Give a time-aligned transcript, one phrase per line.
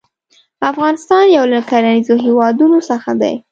[0.71, 3.33] افغانستان يو له کرنيزو هيوادونو څخه دى.